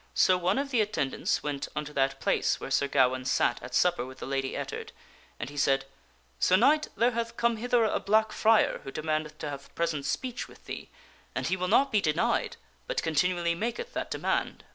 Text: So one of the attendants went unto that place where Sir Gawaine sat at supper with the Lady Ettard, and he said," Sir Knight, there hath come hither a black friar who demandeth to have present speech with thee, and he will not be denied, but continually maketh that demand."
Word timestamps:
So 0.15 0.35
one 0.35 0.57
of 0.57 0.71
the 0.71 0.81
attendants 0.81 1.43
went 1.43 1.67
unto 1.75 1.93
that 1.93 2.19
place 2.19 2.59
where 2.59 2.71
Sir 2.71 2.87
Gawaine 2.87 3.23
sat 3.23 3.61
at 3.61 3.75
supper 3.75 4.03
with 4.03 4.17
the 4.17 4.25
Lady 4.25 4.55
Ettard, 4.57 4.91
and 5.39 5.47
he 5.51 5.57
said," 5.57 5.85
Sir 6.39 6.55
Knight, 6.57 6.87
there 6.97 7.11
hath 7.11 7.37
come 7.37 7.57
hither 7.57 7.83
a 7.83 7.99
black 7.99 8.31
friar 8.31 8.79
who 8.83 8.89
demandeth 8.91 9.37
to 9.37 9.49
have 9.51 9.75
present 9.75 10.05
speech 10.07 10.47
with 10.47 10.65
thee, 10.65 10.89
and 11.35 11.45
he 11.45 11.55
will 11.55 11.67
not 11.67 11.91
be 11.91 12.01
denied, 12.01 12.57
but 12.87 13.03
continually 13.03 13.53
maketh 13.53 13.93
that 13.93 14.09
demand." 14.09 14.63